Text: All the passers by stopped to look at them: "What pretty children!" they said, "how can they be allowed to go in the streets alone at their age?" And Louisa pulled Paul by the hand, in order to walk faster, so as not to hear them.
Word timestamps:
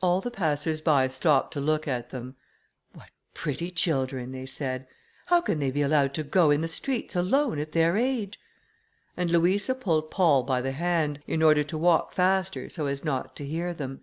All 0.00 0.22
the 0.22 0.30
passers 0.30 0.80
by 0.80 1.06
stopped 1.08 1.52
to 1.52 1.60
look 1.60 1.86
at 1.86 2.08
them: 2.08 2.34
"What 2.94 3.10
pretty 3.34 3.70
children!" 3.70 4.32
they 4.32 4.46
said, 4.46 4.86
"how 5.26 5.42
can 5.42 5.58
they 5.58 5.70
be 5.70 5.82
allowed 5.82 6.14
to 6.14 6.22
go 6.22 6.50
in 6.50 6.62
the 6.62 6.66
streets 6.66 7.14
alone 7.14 7.58
at 7.58 7.72
their 7.72 7.94
age?" 7.98 8.40
And 9.18 9.28
Louisa 9.30 9.74
pulled 9.74 10.10
Paul 10.10 10.44
by 10.44 10.62
the 10.62 10.72
hand, 10.72 11.20
in 11.26 11.42
order 11.42 11.62
to 11.64 11.76
walk 11.76 12.14
faster, 12.14 12.70
so 12.70 12.86
as 12.86 13.04
not 13.04 13.36
to 13.36 13.44
hear 13.44 13.74
them. 13.74 14.00